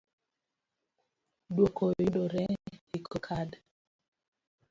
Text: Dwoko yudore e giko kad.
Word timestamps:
Dwoko 1.55 1.83
yudore 2.01 2.43
e 2.73 2.75
giko 2.91 3.17
kad. 3.25 3.49